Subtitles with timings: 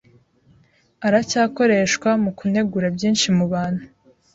[1.07, 3.83] aracyakoreshwa mu kunegura byinshi mu bantu